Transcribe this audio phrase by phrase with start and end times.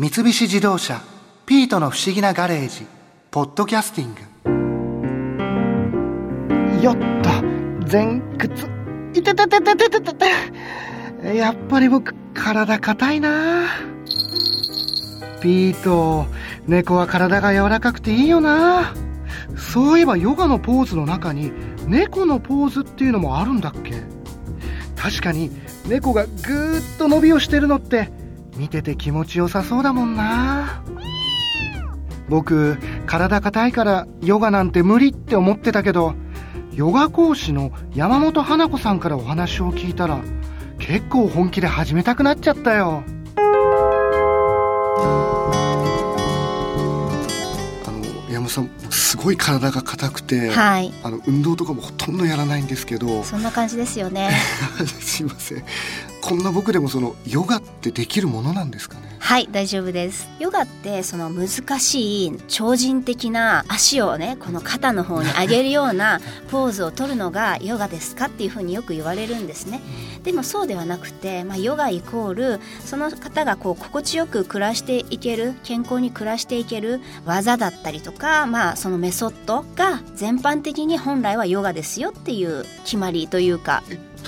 [0.00, 1.02] 三菱自動車
[1.44, 2.86] 「ピートの不思議なガレージ」
[3.32, 4.20] ポッドキャスティング。
[6.80, 7.28] よっと
[7.90, 8.68] 前屈。
[9.12, 13.64] いてててててててやっぱり僕体硬いな。
[15.40, 16.26] ピート
[16.68, 18.94] 猫は体が柔らかくていいよな。
[19.56, 21.50] そういえばヨガのポーズの中に
[21.88, 23.94] 猫のポーズっていうのもあるんだっけ？
[24.94, 25.50] 確かに
[25.88, 28.12] 猫がぐーっと伸びをしてるのって
[28.58, 30.82] 見てて気持ちよさそうだもんな。
[32.28, 36.14] 僕体硬いからヨガなんて無理って思ってたけど
[36.74, 40.20] ヨガ講師の山本花子さんからお話を聞いたら
[40.78, 43.02] 結構本気で始めたくなっちゃったよ。
[47.86, 53.22] あの山本さんすごい体が硬くて、はい、あの運動とかもほとんどやらないんですけど。
[53.24, 54.30] そんな感じですよね。
[55.00, 55.64] すいません
[56.28, 59.16] こんな僕でもそのヨガってできるものなんですかね？
[59.18, 60.28] はい大丈夫です。
[60.38, 69.80] ヨガってその難しい超人的な足をねこの肩の方に上げるようなポーズを取るのがヨガですかっていうふうによく言われるんですね。
[70.22, 83.82] でもそうではなくて、まあ、ヨガイコールその方がこう心地よく暮らしていける健康に暮らしていける技だったりとか、まあ、そのメソッドが全般的に本来はヨガですよっていう決まりというか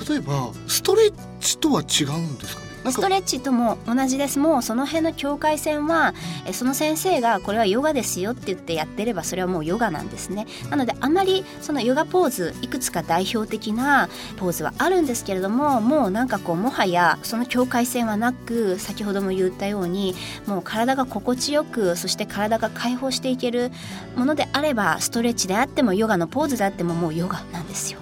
[0.08, 2.70] 例えばストレッチとは違うんですかね？
[2.90, 4.38] ストレッチとも同じです。
[4.38, 6.14] もうその辺の境界線は
[6.46, 10.46] えその先生がこれはヨガですよって言ってやってればそれはもうヨガなんですね。
[10.70, 20.14] なのであまりそのヨガポーズいくつか代表的なポーズはあるんですけれどももうなんかこうもはやその境界線はなく先ほども言ったように
[20.46, 23.70] もう体が心地よくそして体が解放していける
[24.16, 28.00] ものであればストレッチであってもヨガのポーズであってももうヨガなんですよ。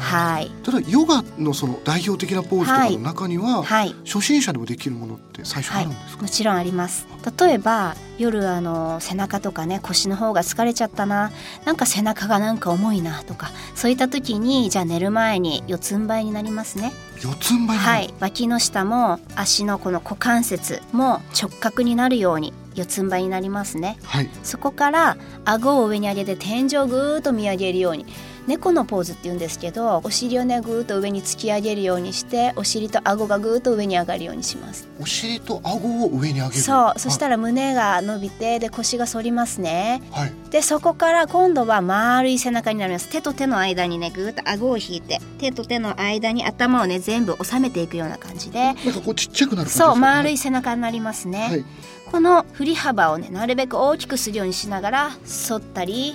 [0.00, 7.06] はい、ただヨガのその代表的なポーズとかの中には、はい、初心者でもできるものって最初あるんですか、はい、もちろんあります。
[7.38, 11.30] 例えば夜あの背中とかね腰の方が疲れちゃったな
[11.64, 16.92] なんか背中がなんか重いなとかそういった時にじゃあ寝る前に四つん這いになりますね。
[17.22, 18.14] 四つん這いはい。
[18.20, 28.06] 脇の下も足のこの股関節も直角になるように四つん這いになりますね、はい、そこから顎を上に上げて天井をぐーっと見上げるように
[28.46, 34.88] 猫のポーズって言うんですけどお尻をねぐーっと上に突き上げるようにしてお尻と顎がぐーっと上に上がるようにします。
[35.00, 36.60] お尻と顎を上に上げる。
[36.60, 43.08] そう、はい、そしたら胸が伸びてで腰が反りますね、はい、でそこから今度は丸い背中になります。
[43.08, 48.60] 手と手の間にねぐーっと顎を引いて手と手の間に頭をね全部収めていくような感じで。
[48.60, 51.64] なんかこうちっちゃくなるそう丸い背中になりますね、はい、
[52.10, 55.10] この振り幅をねなるべく大きくするようにしながら
[55.48, 56.14] 反ったり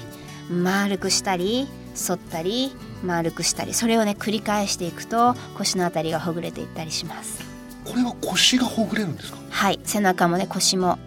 [0.50, 7.44] 丸くしたり反ったり丸くしたりそれをね繰り返していくと腰のあたりがほぐれていったりします。
[7.85, 9.38] これは腰がほぐれるんですか？
[9.50, 10.97] はい背中もね腰も。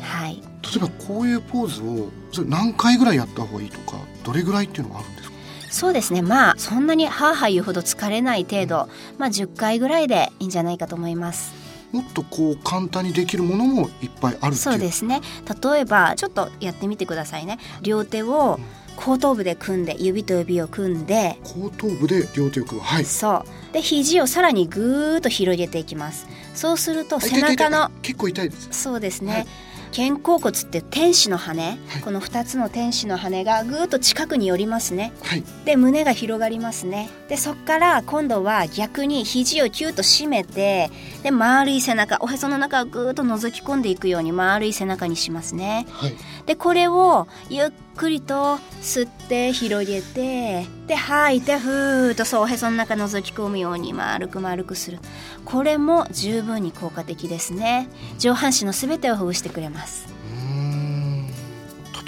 [0.00, 0.42] はい。
[0.62, 5.36] 例えばこういうポーズをそれ何回ぐらいやった方がいいとかどれぐらいっていうのがあるんですか？
[5.70, 6.22] そうですね。
[6.22, 8.88] まあそんなにハーハー言うほど疲れない程度、
[9.18, 11.54] まあ10回ぐらいでいいんじゃないかと思います。
[11.92, 15.20] もっとこう簡単にできるものもいっぱいあるそうですね。
[15.62, 17.58] 例えばちょっとやってみてくださいね。
[17.82, 22.84] 両手を、うん後頭部で組んで指と指を組んで後頭部で両手を組む。
[22.84, 23.04] はい。
[23.04, 23.72] そう。
[23.72, 26.26] で肘をさらにぐーっと広げていきます。
[26.54, 29.46] そうすると背中の結構痛いですそうですね、はい。
[29.94, 37.08] 肩甲骨って天使の羽、はい、この2つの天使の羽がぐーっと近くに寄りますね、はい、で胸が広がりますね。
[37.28, 40.90] でそっから今度は逆に肘をキュッと締めて
[41.22, 46.16] で丸い背中おへその中をぐーっと覗き込んでいくように丸い背中にしますね、はい、
[46.46, 54.98] でこれをゆっくりと吸って広げてで吐いてふーっとそうおへその中覗き込むように丸く丸くする。
[55.44, 57.88] これも十分に効果的ですね。
[58.18, 60.06] 上半身のすべてをほぐしてくれます。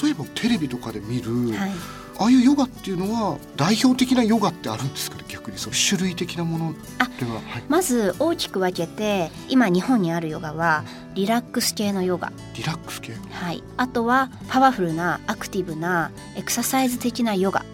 [0.03, 1.73] 例えばテレビとかで見る、はい
[2.19, 10.85] ああいうヨガっていうのは代表的なヨガってあるんですかね逆にその種類的なものでは、はい、まず大きく分けて今日本にあるヨガは
[11.15, 12.33] リラックス系のヨガ。
[12.55, 13.13] リラックス系。
[13.33, 13.65] はい。
[13.77, 17.65] あとはパワフルなアクティブなエクササイズ的なヨガ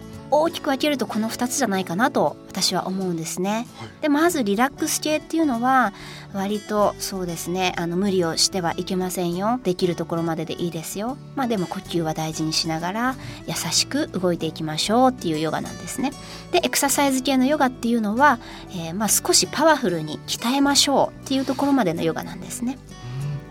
[0.41, 3.67] 大きく分けるとこの2つじゃないかなと私は思うんですね。
[3.77, 5.93] はい、でまずリラックス系っていうのは
[6.33, 11.17] 割とそうですねあの無理をしてはいけませんよできるところまででいいですよ。
[11.35, 13.15] まあでも呼吸は大事にしながら
[13.47, 16.11] 優しく動いていきましょうっていうヨガなんですね。
[16.51, 18.39] でエクササイズ系のヨガっていうのは、
[18.71, 22.77] えー、まあ少しパワフルに鍛えましょうっていうところまでのヨガなんですね。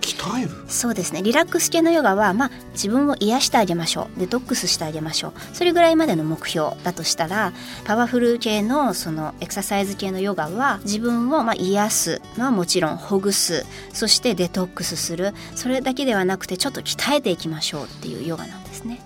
[0.04, 0.50] 鍛える？
[0.68, 1.22] そうですね。
[1.22, 4.20] リラックス系のヨガは、まあ、自分を癒してあげましょう。
[4.20, 5.32] デトックスしてあげましょう。
[5.54, 7.52] それぐらいまでの目標だとしたら
[7.84, 13.64] パワフル系のそのエクササイズ系のヨガは自分をまあ癒すのはもちろんほぐす。
[13.92, 15.32] そしてデトックスする。
[15.54, 19.00] それだけではなくてちょっと鍛えていきましょうっていうヨガなんですね。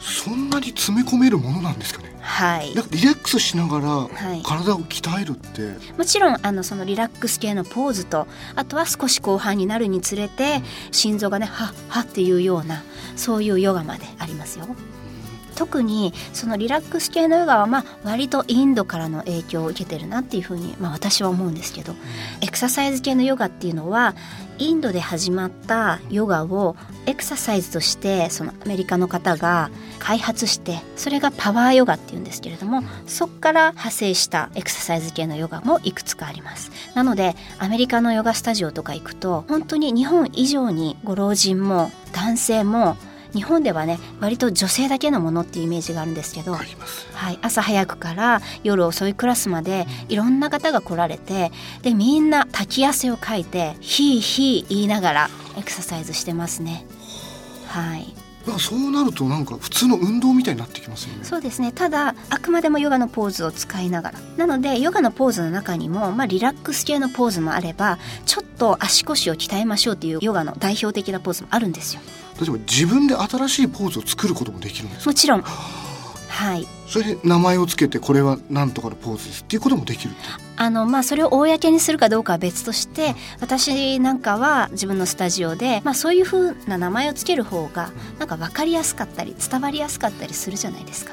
[0.00, 2.10] そんなに詰め込めるものなんですかね？
[2.20, 2.74] はい。
[2.74, 4.42] なんかリラックスしながらはい。
[4.42, 8.26] 体を鍛えるって、もちろんあのそのリラックス系のポーズと
[8.56, 12.82] あとは少し後半になるにつれて心臓がねはっはっていうような
[13.16, 14.66] そういうヨガまでありますよ。
[15.60, 21.94] 特にそのリラックス系のヨガはまあ割とインドからの影響を受けてるなっていうふうにまあ私は思うんですけど
[22.40, 24.14] エクササイズ系のヨガっていうのは
[24.56, 42.96] インドで始まったヨガをエクササイズとしてそのアメリカの方が開発してそれがパワーヨガっていうんですけれどもそこから派生したエクササイズ系のヨガもいくつかありますなのでアメリカのヨガスタジオとか行くと本当に日本以上にご老人も男性も
[43.34, 47.06] 日本ではね割と女性だけのものっていうイメージがあるんですけどあります。
[47.12, 56.86] はい、朝早くから夜遅いクラスまでいろんな方が来られてでみんな滝汗をかいてヒーヒー言いながらエクササイズしてますね。
[57.68, 58.14] はい、
[58.46, 61.24] なんかそうなるとなんか普通の運動みたいになってきますよね。
[61.24, 61.72] そうですね。
[61.72, 64.20] ただあくまでもヨガのポーズを使いながら。
[64.36, 72.00] なのでヨガのポーズの中にも、まあ、リラックス系のポーズもあればちょっと足腰を鍛えましょうっていうヨガの代表的なポーズもあるんですよ
[72.40, 75.10] 例えば自分で新しいポーズを作ることもできるんですか？
[75.10, 75.42] もちろん。
[75.42, 76.66] はい。
[76.86, 79.42] それで名前をつけてこれはなんとかのポーズです。
[79.42, 80.14] っていうこともできる
[80.56, 91.12] あのまあそれを公にするかどうかは別として私なんかは自分のスタジオで、まあ、そういう風な名前をつける方がなんか分かりやすかったり伝わりやすかったりするじゃないですか。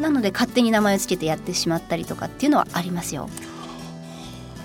[0.00, 3.28] なので勝手に名前をつけてやってしまったりとかっていうのはありますよ。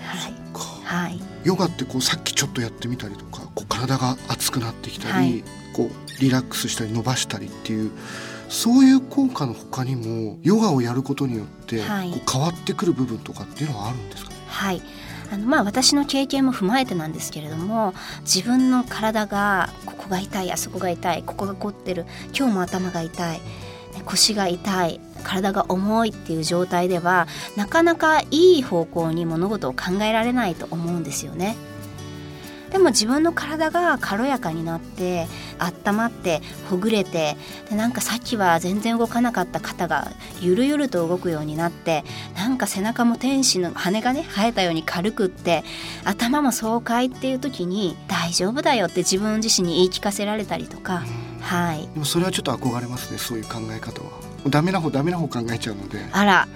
[0.04, 0.60] はい、か。
[0.86, 5.44] はい、ヨガってこうさっきちょっとやってみたりとかこう体が熱くなってきたり、はい
[5.78, 7.92] こうリラックスしたり伸ばしたりっていう
[8.50, 12.12] そういう効果の他にもヨガをやることによって、はい。
[12.12, 14.32] こう変わってくる部分とかっていうのはあるんですか？
[14.32, 14.82] ねはい。
[15.30, 23.42] あのまあ私の経験も踏まえてなんですけれども自分の体がここが痛いあそこが痛いここが凝ってる今日も頭が痛いね
[24.06, 27.28] 腰が痛い体が重いっていう状態では
[27.58, 31.58] なかなかいい方向に物事を考えられないと思うんですよね。
[32.72, 35.28] でも自分の体が軽やかになって
[35.60, 37.38] 温まってほぐれて
[37.70, 40.12] でなんかさっきは全然動かなかった肩が
[40.42, 42.04] ゆるゆると動くようになって
[42.36, 45.64] なんか背中も天使の羽がね生えたように軽くって
[46.04, 51.04] 頭も爽快っていう時に大丈夫だよって自分自身に言い聞かせられたりとか。
[51.42, 51.88] はい。
[51.94, 54.10] でもそれはちょっと憧れますねそういう考え方は。
[54.50, 56.06] ダメな方ダメな方考えちゃうので。
[56.12, 56.48] あら。